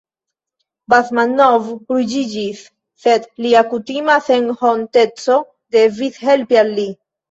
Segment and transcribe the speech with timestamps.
[0.93, 1.67] Basmanov
[1.97, 2.65] ruĝiĝis,
[3.05, 5.41] sed lia kutima senhonteco
[5.81, 6.93] devis helpi al li.